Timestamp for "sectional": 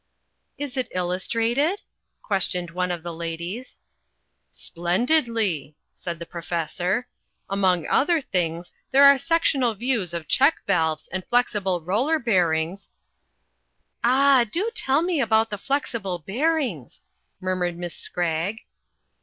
9.19-9.75